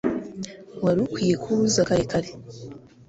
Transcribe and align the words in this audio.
Wari 0.83 0.99
ukwiye 1.05 1.35
kuza 1.43 1.81
kare 1.89 2.05
kare. 2.11 2.29